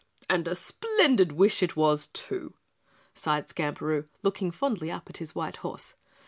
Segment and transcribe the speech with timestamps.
[0.27, 2.55] "And a splendid wish it was, too,"
[3.13, 5.93] sighed Skamperoo, looking fondly up at his white horse.